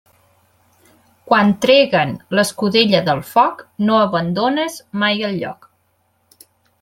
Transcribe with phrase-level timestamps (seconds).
[1.31, 5.69] Quan treguen l'escudella del foc, no abandones mai el lloc.